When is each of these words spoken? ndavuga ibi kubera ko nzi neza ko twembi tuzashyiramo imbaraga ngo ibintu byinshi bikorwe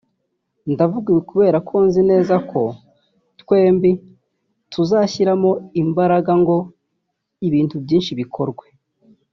ndavuga 0.73 1.07
ibi 1.13 1.21
kubera 1.29 1.57
ko 1.67 1.75
nzi 1.85 2.01
neza 2.11 2.35
ko 2.51 2.61
twembi 3.41 3.91
tuzashyiramo 4.71 5.51
imbaraga 5.81 6.31
ngo 6.41 6.55
ibintu 7.47 7.75
byinshi 7.85 8.11
bikorwe 8.21 8.65